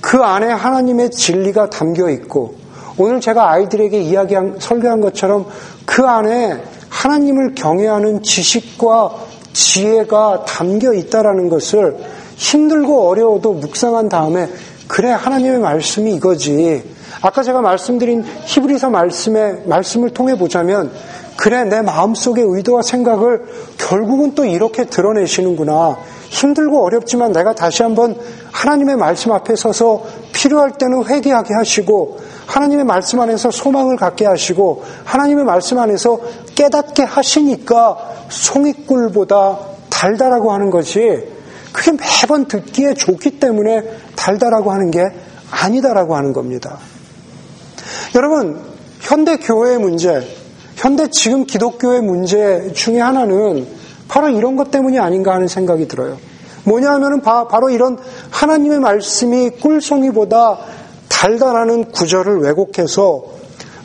[0.00, 2.56] 그 안에 하나님의 진리가 담겨 있고
[2.98, 5.46] 오늘 제가 아이들에게 이야기한 설교한 것처럼
[5.84, 9.14] 그 안에 하나님을 경외하는 지식과
[9.52, 11.96] 지혜가 담겨 있다라는 것을
[12.36, 14.48] 힘들고 어려워도 묵상한 다음에
[14.88, 16.82] 그래 하나님의 말씀이 이거지.
[17.22, 20.92] 아까 제가 말씀드린 히브리서 말씀의 말씀을 통해 보자면
[21.36, 23.44] 그래 내 마음속의 의도와 생각을
[23.78, 25.96] 결국은 또 이렇게 드러내시는구나.
[26.28, 28.16] 힘들고 어렵지만 내가 다시 한번
[28.52, 35.44] 하나님의 말씀 앞에 서서 필요할 때는 회개하게 하시고 하나님의 말씀 안에서 소망을 갖게 하시고 하나님의
[35.44, 36.18] 말씀 안에서
[36.54, 39.58] 깨닫게 하시니까 송이꿀보다
[39.90, 41.33] 달다라고 하는 것이
[41.74, 43.82] 그게 매번 듣기에 좋기 때문에
[44.14, 45.02] 달다라고 하는 게
[45.50, 46.78] 아니다라고 하는 겁니다.
[48.14, 48.60] 여러분,
[49.00, 50.24] 현대 교회의 문제,
[50.76, 53.66] 현대 지금 기독교의 문제 중에 하나는
[54.06, 56.16] 바로 이런 것 때문이 아닌가 하는 생각이 들어요.
[56.64, 57.98] 뭐냐 하면은 바 로 이런
[58.30, 60.58] 하나님의 말씀이 꿀송이보다
[61.08, 63.24] 달달하는 구절을 왜곡해서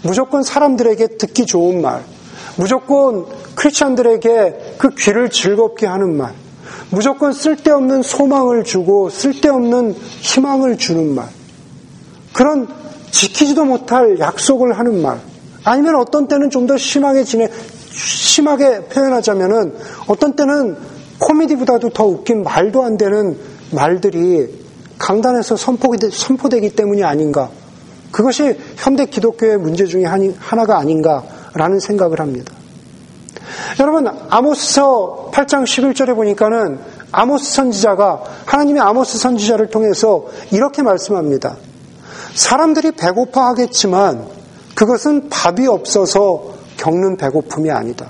[0.04, 2.04] 무조건 사람들에게 듣기 좋은 말,
[2.56, 3.26] 무조건
[3.56, 6.34] 크리스천들에게 그 귀를 즐겁게 하는 말,
[6.92, 11.28] 무조건 쓸데없는 소망을 주고 쓸데없는 희망을 주는 말.
[12.34, 12.68] 그런
[13.12, 15.20] 지키지도 못할 약속을 하는 말.
[15.64, 17.50] 아니면 어떤 때는 좀 더 심하게 지내,
[17.92, 19.74] 심하게 표현하자면은
[20.08, 20.78] 어떤 때는
[21.20, 23.38] 코미디보다도 더 웃긴 말도 안 되는
[23.72, 24.48] 말들이
[24.98, 27.50] 강단에서 선포되 기 때문이 아닌가.
[28.12, 32.54] 그것이 현대 기독교의 문제 중에 하나가 아닌가라는 생각을 합니다.
[33.80, 36.80] 여러분, 아모스서 8장 11절에 보니까는
[37.12, 41.58] 아모스 선지자가 하나님의 아모스 선지자를 통해서 이렇게 말씀합니다.
[42.36, 44.28] 사람들이 배고파 하겠지만
[44.76, 48.08] 그것은 밥이 없어서 겪는 배고픔이 아니다.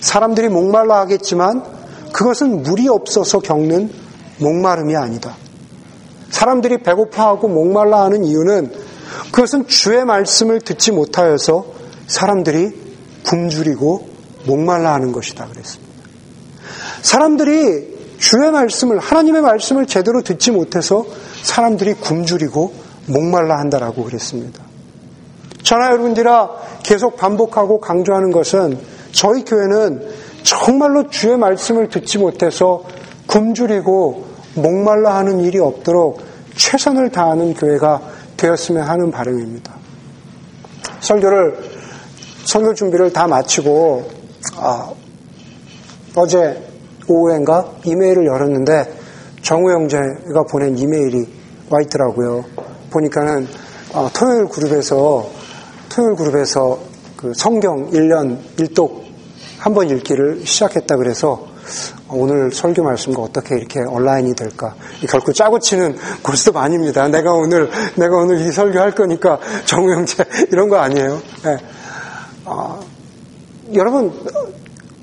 [0.00, 1.62] 사람들이 목말라 하겠지만
[2.12, 3.90] 그것은 물이 없어서 겪는
[4.38, 5.36] 목마름이 아니다.
[6.30, 8.72] 사람들이 배고파하고 목말라 하는 이유는
[9.32, 11.66] 그것은 주의 말씀을 듣지 못하여서
[12.06, 12.72] 사람들이
[13.26, 14.08] 굶주리고
[14.48, 15.92] 목말라 하는 것이다 그랬습니다.
[17.02, 21.06] 사람들이 주의 말씀을, 하나님의 말씀을 제대로 듣지 못해서
[21.42, 22.72] 사람들이 굶주리고
[23.06, 24.62] 목말라 한다라고 그랬습니다.
[25.62, 26.50] 저나 여러분들아
[26.82, 28.78] 계속 반복하고 강조하는 것은
[29.12, 30.08] 저희 교회는
[30.42, 32.84] 정말로 주의 말씀을 듣지 못해서
[33.26, 36.22] 굶주리고 목말라 하는 일이 없도록
[36.56, 38.00] 최선을 다하는 교회가
[38.36, 39.74] 되었으면 하는 바람입니다.
[41.00, 41.56] 설교를
[42.44, 44.10] 설교 준비를 다 마치고
[44.60, 44.92] 아,
[46.14, 46.62] 어제
[47.06, 48.98] 오후엔가 이메일을 열었는데
[49.42, 51.26] 정우 형제가 보낸 이메일이
[51.70, 52.44] 와 있더라고요.
[52.90, 53.46] 보니까는
[53.94, 55.28] 어, 토요일 그룹에서
[55.88, 56.78] 토요일 그룹에서
[57.16, 59.02] 그 성경 1년 1독
[59.58, 61.46] 한 번 읽기를 시작했다 그래서
[62.08, 64.74] 오늘 설교 말씀과 어떻게 이렇게 온라인이 될까?
[65.08, 67.08] 결코 짜고 치는 고스톱 아닙니다.
[67.08, 71.20] 내가 오늘, 내가 오늘 이 설교 할 거니까 정우 형제 이런 거 아니에요.
[71.44, 71.56] 네.
[72.46, 72.80] 아,
[73.74, 74.12] 여러분,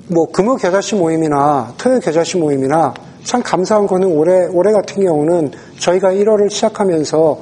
[0.08, 6.12] 뭐 금요 겨자씨 모임이나 토요 겨자씨 모임이나 참 감사한 거는 올해, 올해 같은 경우는 저희가
[6.12, 7.40] 1월을 시작하면서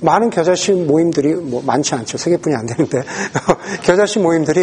[0.00, 2.18] 많은 겨자씨 모임들이 뭐 많지 않죠.
[2.18, 3.02] 세 개뿐이 안 되는데
[3.82, 4.60] 겨자씨 모임들이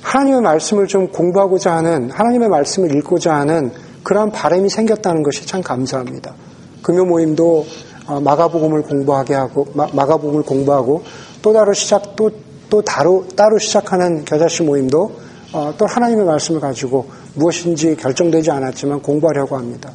[0.00, 3.70] 하나님의 말씀을 좀 공부하고자 하는 하나님의 말씀을 읽고자 하는
[4.02, 6.34] 그러한 바람이 생겼다는 것이 참 감사합니다.
[6.82, 7.66] 금요 모임도
[8.06, 11.02] 어, 마가복음을 공부하게 하고 마가복음을 공부하고
[11.42, 15.12] 또 따로 시작 또또 따로 따로 시작하는 겨자씨 모임도 어,
[15.76, 19.92] 또 하나님의 말씀을 가지고 무엇인지 결정되지 않았지만 공부하려고 합니다.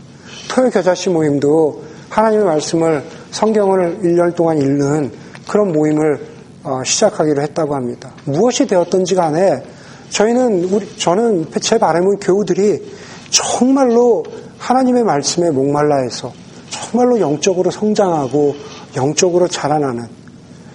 [0.50, 5.12] 토요 겨자씨 모임도 하나님의 말씀을 성경을 1년 동안 읽는
[5.48, 8.12] 그런 모임을 어, 시작하기로 했다고 합니다.
[8.26, 9.64] 무엇이 되었던지 간에
[10.10, 12.92] 저희는 우리 저는 제 바람은 교우들이
[13.30, 14.24] 정말로
[14.58, 16.34] 하나님의 말씀에 목말라해서
[16.70, 18.56] 정말로 영적으로 성장하고
[18.96, 20.08] 영적으로 자라나는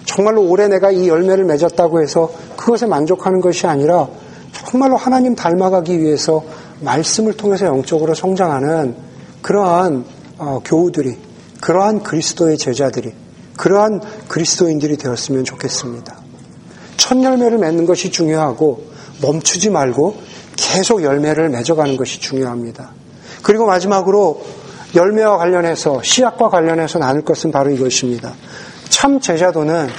[0.05, 4.07] 정말로 올해 내가 이 열매를 맺었다고 해서 그것에 만족하는 것이 아니라
[4.73, 6.43] 정말로 하나님 닮아가기 위해서
[6.79, 8.95] 말씀을 통해서 영적으로 성장하는
[9.43, 10.03] 그러한
[10.39, 11.15] 어, 교우들이
[11.61, 13.13] 그러한 그리스도의 제자들이
[13.55, 16.17] 그러한 그리스도인들이 되었으면 좋겠습니다.
[16.97, 18.85] 첫 열매를 맺는 것이 중요하고
[19.21, 20.15] 멈추지 말고
[20.55, 22.93] 계속 열매를 맺어가는 것이 중요합니다.
[23.43, 24.41] 그리고 마지막으로
[24.95, 28.33] 열매와 관련해서 씨앗과 관련해서 나눌 것은 바로 이것입니다.
[28.89, 29.89] 참 제자도는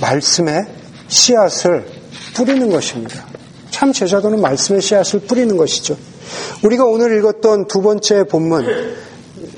[0.00, 0.60] 말씀에
[1.08, 1.84] 씨앗을
[2.36, 3.29] 뿌리는 것입니다.
[3.80, 5.96] 참 제자도는 말씀의 씨앗을 뿌리는 것이죠.
[6.62, 8.66] 우리가 오늘 읽었던 두 번째 본문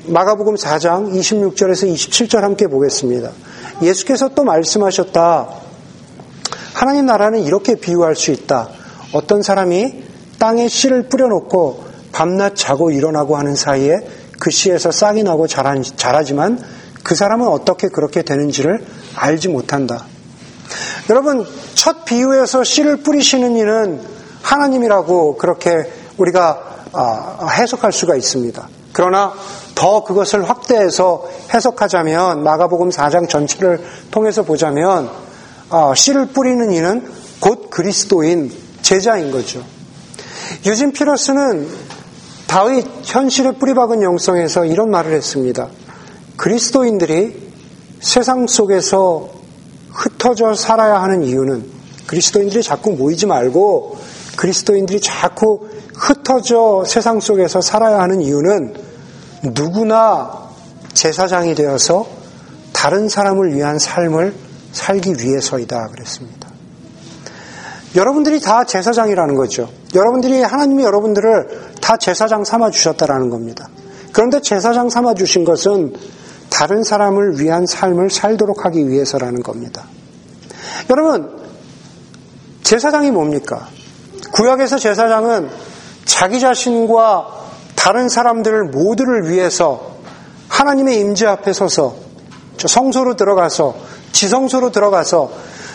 [0.05, 3.31] 마가복음 4장 26절에서 27절 함께 보겠습니다.
[3.81, 5.49] 예수께서 또 말씀하셨다.
[6.73, 8.69] 하나님 나라는 이렇게 비유할 수 있다.
[9.11, 10.03] 어떤 사람이
[10.39, 11.83] 땅에 씨를 뿌려놓고
[12.13, 14.07] 밤낮 자고 일어나고 하는 사이에
[14.39, 16.63] 그 씨에서 싹이 나고 자라지만
[17.03, 18.85] 그 사람은 어떻게 그렇게 되는지를
[19.17, 20.12] 알지 못한다.
[21.09, 24.01] 여러분, 첫 비유에서 씨를 뿌리시는 이는
[24.41, 28.69] 하나님이라고 그렇게 우리가 아, 해석할 수가 있습니다.
[28.93, 29.33] 그러나
[29.73, 35.09] 더 그것을 확대해서 해석하자면 마가복음 4장 전체를 통해서 보자면
[35.69, 38.51] 어, 씨를 뿌리는 이는 곧 그리스도인
[38.83, 39.63] 제자인 거죠.
[40.65, 41.67] 유진 피러스는
[42.45, 45.67] 다윗 현실에 뿌리박은 영성에서 이런 말을 했습니다.
[46.37, 47.51] 그리스도인들이
[47.99, 49.42] 세상 속에서
[49.93, 51.65] 흩어져 살아야 하는 이유는
[52.07, 53.97] 그리스도인들이 자꾸 모이지 말고
[54.35, 58.73] 그리스도인들이 자꾸 흩어져 세상 속에서 살아야 하는 이유는
[59.53, 60.49] 누구나
[60.93, 62.07] 제사장이 되어서
[62.71, 64.33] 다른 사람을 위한 삶을
[64.71, 66.49] 살기 위해서이다 그랬습니다.
[67.95, 69.69] 여러분들이 다 제사장이라는 거죠.
[69.93, 73.69] 여러분들이 하나님이 여러분들을 다 제사장 삼아 주셨다라는 겁니다.
[74.11, 75.93] 그런데 제사장 삼아 주신 것은
[76.49, 79.85] 다른 사람을 위한 삶을 살도록 하기 위해서라는 겁니다.
[80.89, 81.43] 여러분,
[82.63, 83.67] 제사장이 뭡니까?
[84.31, 85.49] 구약에서 제사장은
[86.05, 87.27] 자기 자신과
[87.75, 89.93] 다른 사람들 모두를 위해서
[90.47, 91.95] 하나님의 임재 앞에 서서
[92.57, 93.75] 성소로 들어가서
[94.11, 95.31] 지성소로 들어가서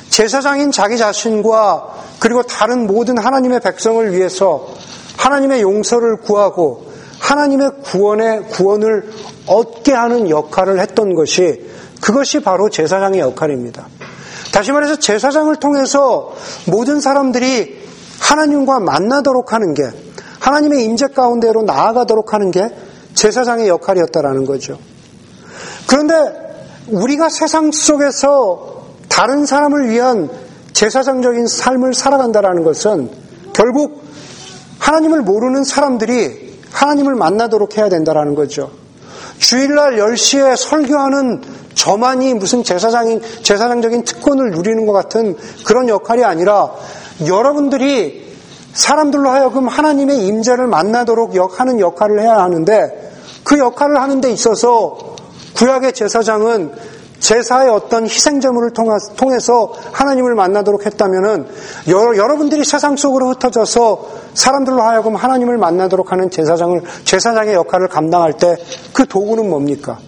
[0.08, 4.68] 제사장인 자기 자신과 그리고 다른 모든 하나님의 백성을 위해서
[5.16, 9.10] 하나님의 용서를 구하고 하나님의 구원의 구원을
[9.48, 11.68] 얻게 하는 역할을 했던 것이
[12.00, 13.86] 그것이 바로 제사장의 역할입니다.
[14.52, 16.34] 다시 말해서 제사장을 통해서
[16.66, 17.78] 모든 사람들이
[18.20, 19.82] 하나님과 만나도록 하는 게
[20.40, 22.68] 하나님의 임재 가운데로 나아가도록 하는 게
[23.14, 24.78] 제사장의 역할이었다라는 거죠.
[25.86, 26.14] 그런데
[26.88, 30.30] 우리가 세상 속에서 다른 사람을 위한
[30.72, 33.10] 제사장적인 삶을 살아간다라는 것은
[33.52, 34.04] 결국
[34.78, 38.70] 하나님을 모르는 사람들이 하나님을 만나도록 해야 된다라는 거죠.
[39.38, 41.42] 주일날 10시에 설교하는
[41.74, 46.72] 저만이 무슨 제사장인, 제사장적인 특권을 누리는 것 같은 그런 역할이 아니라
[47.26, 48.28] 여러분들이
[48.72, 53.12] 사람들로 하여금 하나님의 임재를 만나도록 하는 역할을 해야 하는데
[53.44, 54.98] 그 역할을 하는 데 있어서
[55.54, 56.72] 구약의 제사장은
[57.18, 58.70] 제사의 어떤 희생제물을
[59.16, 61.48] 통해서 하나님을 만나도록 했다면은
[61.88, 68.56] 여러분들이 세상 속으로 흩어져서 사람들로 하여금 하나님을 만나도록 하는 제사장을 제사장의 역할을 감당할 때
[68.92, 69.98] 그 도구는 뭡니까?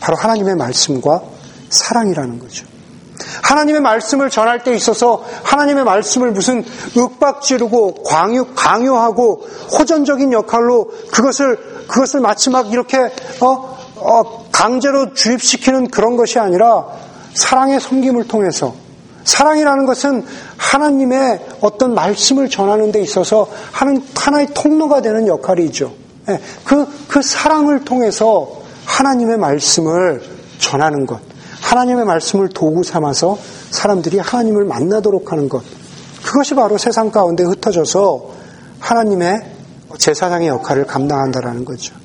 [0.00, 1.22] 바로 하나님의 말씀과
[1.70, 2.66] 사랑이라는 거죠.
[3.42, 6.62] 하나님의 말씀을 전할 때 있어서 하나님의 말씀을 무슨
[6.94, 9.46] 윽박지르고 광유, 강요하고
[9.78, 12.98] 호전적인 역할로 그것을 그것을 마치 막 이렇게
[13.40, 16.84] 어, 어, 강제로 주입시키는 그런 것이 아니라
[17.32, 18.74] 사랑의 섬김을 통해서
[19.26, 20.24] 사랑이라는 것은
[20.56, 25.92] 하나님의 어떤 말씀을 전하는 데 있어서 하는 하나의 통로가 되는 역할이죠.
[26.30, 30.22] 예, 그, 그 사랑을 통해서 하나님의 말씀을
[30.58, 31.20] 전하는 것.
[31.60, 33.36] 하나님의 말씀을 도구 삼아서
[33.70, 35.62] 사람들이 하나님을 만나도록 하는 것.
[36.24, 38.30] 그것이 바로 세상 가운데 흩어져서
[38.78, 39.42] 하나님의
[39.98, 41.96] 제사장의 역할을 감당한다라는 거죠.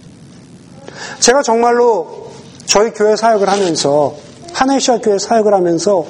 [1.19, 2.31] 제가 정말로
[2.65, 4.15] 저희 교회 사역을 하면서
[4.53, 6.05] 하네시아 교회 사역을 하면서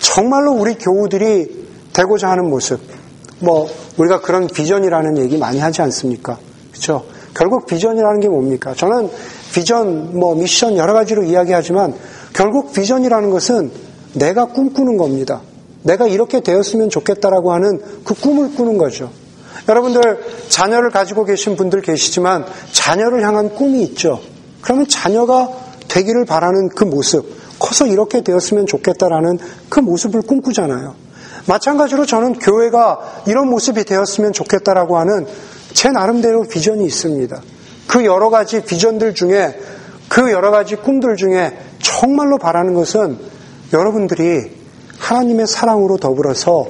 [0.00, 2.80] 정말로 우리 교우들이 되고자 하는 모습.
[3.40, 6.38] 뭐 우리가 그런 비전이라는 얘기 많이 하지 않습니까?
[6.70, 7.04] 그렇죠?
[7.34, 8.74] 결국 비전이라는 게 뭡니까?
[8.74, 9.10] 저는
[9.52, 11.94] 비전, 뭐 미션 여러 가지로 이야기하지만
[12.32, 13.70] 결국 비전이라는 것은
[14.14, 15.42] 내가 꿈꾸는 겁니다.
[15.82, 19.10] 내가 이렇게 되었으면 좋겠다라고 하는 그 꿈을 꾸는 거죠.
[19.68, 24.20] 여러분들 자녀를 가지고 계신 분들 계시지만 자녀를 향한 꿈이 있죠.
[24.60, 25.48] 그러면 자녀가
[25.88, 27.24] 되기를 바라는 그 모습,
[27.58, 29.38] 커서 이렇게 되었으면 좋겠다라는
[29.68, 30.94] 그 모습을 꿈꾸잖아요.
[31.46, 35.26] 마찬가지로 저는 교회가 이런 모습이 되었으면 좋겠다라고 하는
[35.72, 37.40] 제 나름대로 비전이 있습니다.
[37.86, 39.58] 그 여러 가지 비전들 중에
[40.08, 43.18] 그 여러 가지 꿈들 중에 정말로 바라는 것은
[43.72, 44.50] 여러분들이
[44.98, 46.66] 하나님의 사랑으로 더불어서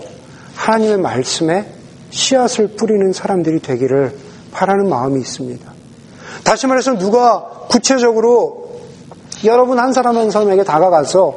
[0.55, 1.73] 하나님의 말씀에
[2.11, 4.17] 씨앗을 뿌리는 사람들이 되기를
[4.53, 5.73] 바라는 마음이 있습니다.
[6.45, 8.66] 다시 말해서 누가 구체적으로
[9.45, 11.35] 여러분 한 사람 한 사람에게 다가가서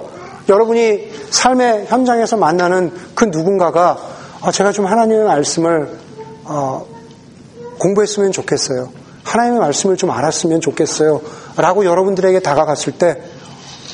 [0.47, 3.97] 여러분이 삶의 현장에서 만나는 그 누군가가
[4.41, 5.89] 어, 제가 좀 하나님의 말씀을
[6.45, 6.85] 어,
[7.79, 8.89] 공부했으면 좋겠어요.
[9.23, 11.21] 하나님의 말씀을 좀 알았으면 좋겠어요.
[11.57, 13.21] 라고 여러분들에게 다가갔을 때,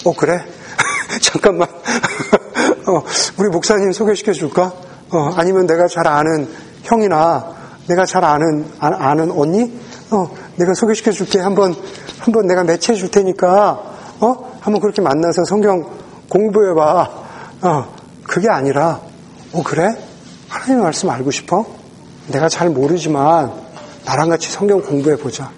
[0.05, 0.45] 어, 그래?
[1.21, 1.67] 잠깐만.
[2.87, 3.03] 어,
[3.37, 4.73] 우리 목사님 소개시켜 줄까?
[5.11, 6.47] 어, 아니면 내가 잘 아는
[6.83, 7.53] 형이나
[7.87, 9.79] 내가 잘 아는, 아, 는 언니?
[10.11, 11.39] 어, 내가 소개시켜 줄게.
[11.39, 11.75] 한번,
[12.19, 14.57] 한번 내가 매치해 줄 테니까, 어?
[14.61, 15.85] 한번 그렇게 만나서 성경
[16.29, 17.09] 공부해 봐.
[17.61, 17.85] 어,
[18.23, 18.99] 그게 아니라,
[19.53, 19.87] 어, 그래?
[20.49, 21.65] 하나님의 말씀 알고 싶어?
[22.27, 23.51] 내가 잘 모르지만,
[24.05, 25.51] 나랑 같이 성경 공부해 보자.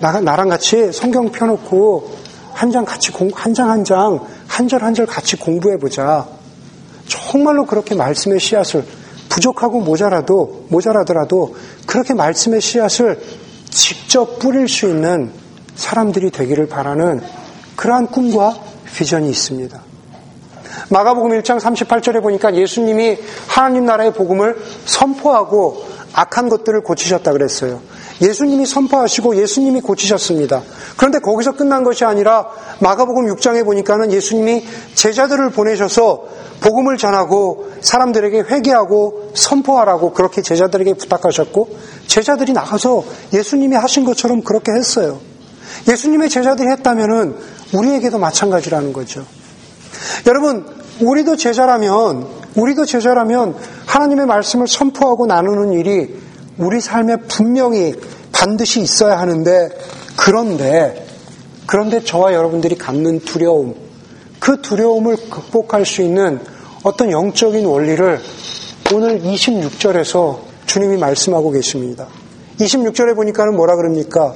[0.00, 4.82] 나, 나랑 같이 성경 펴놓고 한 장 같이 공, 한 장 한 장, 한 절
[4.82, 6.26] 한 절 같이 공부해 보자.
[7.06, 8.84] 정말로 그렇게 말씀의 씨앗을
[9.28, 11.56] 부족하고 모자라도, 모자라더라도
[11.86, 13.20] 그렇게 말씀의 씨앗을
[13.70, 15.32] 직접 뿌릴 수 있는
[15.74, 17.20] 사람들이 되기를 바라는
[17.76, 18.56] 그러한 꿈과
[18.94, 19.80] 비전이 있습니다.
[20.90, 27.80] 마가복음 1장 38절에 보니까 예수님이 하나님 나라의 복음을 선포하고 악한 것들을 고치셨다 그랬어요.
[28.22, 30.62] 예수님이 선포하시고 예수님이 고치셨습니다.
[30.96, 32.46] 그런데 거기서 끝난 것이 아니라
[32.78, 36.24] 마가복음 6장에 보니까는 예수님이 제자들을 보내셔서
[36.60, 45.18] 복음을 전하고 사람들에게 회개하고 선포하라고 그렇게 제자들에게 부탁하셨고 제자들이 나가서 예수님이 하신 것처럼 그렇게 했어요.
[45.88, 47.36] 예수님의 제자들이 했다면은
[47.74, 49.24] 우리에게도 마찬가지라는 거죠.
[50.26, 50.64] 여러분,
[51.00, 53.56] 우리도 제자라면, 우리도 제자라면
[53.86, 56.16] 하나님의 말씀을 선포하고 나누는 일이
[56.56, 57.94] 우리 삶에 분명히
[58.32, 59.68] 반드시 있어야 하는데,
[60.16, 61.06] 그런데,
[61.66, 63.74] 그런데 저와 여러분들이 갖는 두려움,
[64.38, 66.38] 그 두려움을 극복할 수 있는
[66.82, 68.20] 어떤 영적인 원리를
[68.92, 72.06] 오늘 26절에서 주님이 말씀하고 계십니다.
[72.60, 74.34] 26절에 보니까는 뭐라 그럽니까?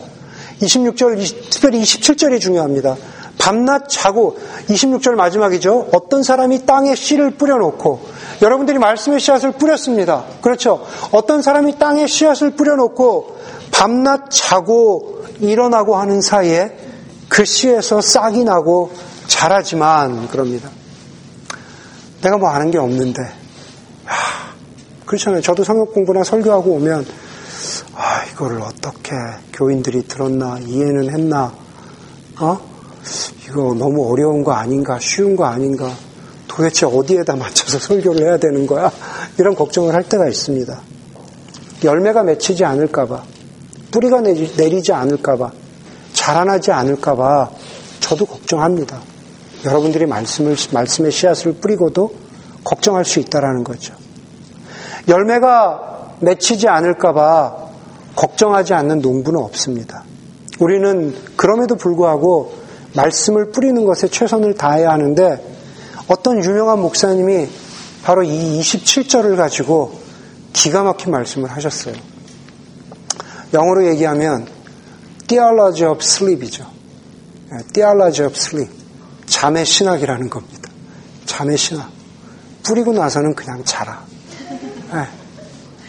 [0.60, 2.96] 26절, 특별히 27절이 중요합니다.
[3.38, 5.88] 밤낮 자고 26절 마지막이죠.
[5.92, 8.00] 어떤 사람이 땅에 씨를 뿌려놓고
[8.42, 10.24] 여러분들이 말씀의 씨앗을 뿌렸습니다.
[10.42, 10.84] 그렇죠.
[11.12, 13.38] 어떤 사람이 땅에 씨앗을 뿌려놓고
[13.70, 16.76] 밤낮 자고 일어나고 하는 사이에
[17.28, 18.92] 그 씨에서 싹이 나고
[19.26, 20.70] 자라지만 그럽니다.
[22.22, 23.22] 내가 뭐 아는 게 없는데.
[24.04, 24.52] 하,
[25.06, 25.40] 그렇잖아요.
[25.42, 27.06] 저도 성경 공부나 설교하고 오면
[27.94, 29.14] 아, 이거를 어떻게
[29.52, 31.52] 교인들이 들었나 이해는 했나
[32.40, 32.67] 어?
[33.44, 35.90] 이거 너무 어려운 거 아닌가, 쉬운 거 아닌가,
[36.46, 38.90] 도대체 어디에다 맞춰서 설교를 해야 되는 거야?
[39.38, 40.80] 이런 걱정을 할 때가 있습니다.
[41.84, 43.22] 열매가 맺히지 않을까봐,
[43.90, 45.52] 뿌리가 내리지 않을까봐,
[46.12, 47.50] 자라나지 않을까봐
[48.00, 49.00] 저도 걱정합니다.
[49.64, 52.12] 여러분들이 말씀을, 말씀의 씨앗을 뿌리고도
[52.64, 53.94] 걱정할 수 있다라는 거죠.
[55.08, 57.68] 열매가 맺히지 않을까봐
[58.14, 60.04] 걱정하지 않는 농부는 없습니다.
[60.58, 62.52] 우리는 그럼에도 불구하고
[62.98, 65.56] 말씀을 뿌리는 것에 최선을 다해야 하는데
[66.08, 67.48] 어떤 유명한 목사님이
[68.02, 69.98] 바로 이 27절을 가지고
[70.52, 71.94] 기가 막힌 말씀을 하셨어요.
[73.54, 74.46] 영어로 얘기하면
[75.26, 76.66] theology of sleep이죠.
[77.72, 78.72] theology of sleep.
[79.26, 80.70] 잠의 신학이라는 겁니다.
[81.26, 81.90] 잠의 신학.
[82.62, 84.02] 뿌리고 나서는 그냥 자라.
[84.92, 85.06] 네.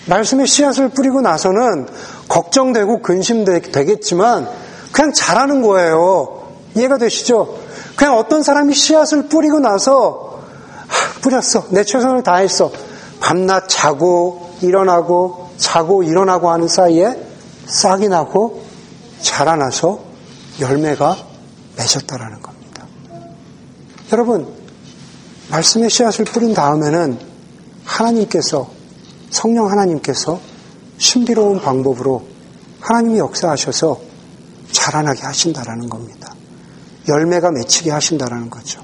[0.07, 1.87] 말씀의 씨앗을 뿌리고 나서는
[2.27, 4.49] 걱정되고 근심되겠지만
[4.91, 6.38] 그냥 자라는 거예요.
[6.75, 7.57] 이해가 되시죠?
[7.95, 10.41] 그냥 어떤 사람이 씨앗을 뿌리고 나서
[10.87, 11.65] 하, 뿌렸어.
[11.69, 12.71] 내 최선을 다했어.
[13.19, 17.17] 밤낮 자고 일어나고 자고 일어나고 하는 사이에
[17.65, 18.63] 싹이 나고
[19.21, 19.99] 자라나서
[20.59, 21.17] 열매가
[21.77, 22.85] 맺었다라는 겁니다.
[24.11, 24.47] 여러분,
[25.51, 27.19] 말씀의 씨앗을 뿌린 다음에는
[27.83, 28.69] 하나님께서
[29.29, 30.39] 성령 하나님께서
[30.97, 32.23] 신비로운 방법으로
[32.79, 33.99] 하나님이 역사하셔서
[34.71, 36.28] 자라나게 하신다라는 겁니다.
[37.09, 38.81] 열매가 맺히게 하신다라는 거죠.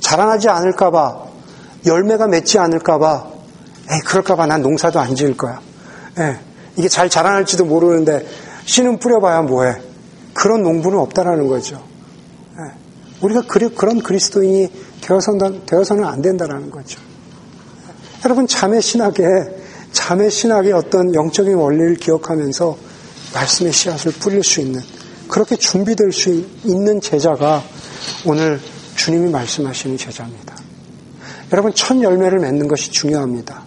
[0.00, 1.24] 자라나지 않을까봐,
[1.84, 3.26] 열매가 맺지 않을까봐,
[3.90, 5.60] 에이, 그럴까봐 난 농사도 안 지을 거야.
[6.18, 6.38] 에,
[6.76, 8.26] 이게 잘 자라날지도 모르는데,
[8.64, 9.80] 씨는 뿌려봐야 뭐해.
[10.34, 11.76] 그런 농부는 없다라는 거죠.
[11.76, 12.72] 에,
[13.20, 14.70] 우리가 그리, 그런 그리스도인이
[15.00, 17.00] 되어선, 되어서는 안 된다라는 거죠.
[18.24, 19.22] 여러분, 자매 신학에,
[19.92, 22.76] 자매 신학의 어떤 영적인 원리를 기억하면서
[23.34, 24.80] 말씀의 씨앗을 뿌릴 수 있는,
[25.28, 26.30] 그렇게 준비될 수
[26.64, 27.62] 있는 제자가
[28.24, 28.60] 오늘
[28.96, 30.56] 주님이 말씀하시는 제자입니다.
[31.52, 33.62] 여러분, 첫 열매를 맺는 것이 중요합니다.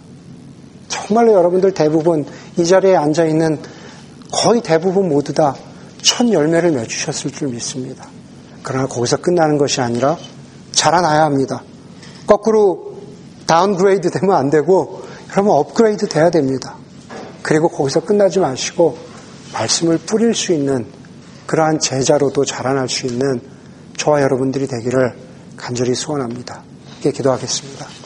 [0.87, 2.25] 정말로 여러분들 대부분
[2.57, 3.59] 이 자리에 앉아 있는
[4.31, 5.55] 거의 대부분 모두 다
[6.01, 8.07] 첫 열매를 맺으셨을 줄 믿습니다.
[8.63, 10.17] 그러나 거기서 끝나는 것이 아니라
[10.71, 11.63] 자라나야 합니다.
[12.25, 12.95] 거꾸로
[13.47, 16.75] downgrade 되면 안 되고 여러분 업그레이드 돼야 됩니다.
[17.41, 18.97] 그리고 거기서 끝나지 마시고
[19.53, 20.85] 말씀을 뿌릴 수 있는
[21.49, 23.41] 그러한 제자로도 자라날 수 있는
[23.97, 25.15] 저와 여러분들이 되기를
[25.57, 26.61] 간절히 소원합니다.
[27.01, 27.98] 이렇게 기도하겠습니다.